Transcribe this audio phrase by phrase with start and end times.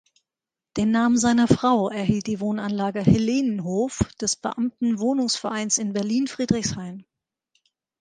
[0.77, 7.05] Den Namen seiner Frau erhielt die Wohnanlage "Helenenhof" des Beamten-Wohnungsvereins in Berlin-Friedrichshain.